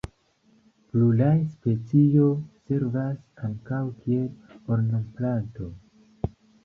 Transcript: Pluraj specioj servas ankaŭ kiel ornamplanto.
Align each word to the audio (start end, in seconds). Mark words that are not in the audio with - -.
Pluraj 0.93 1.33
specioj 1.49 2.31
servas 2.71 3.21
ankaŭ 3.49 3.83
kiel 4.07 4.75
ornamplanto. 4.77 5.69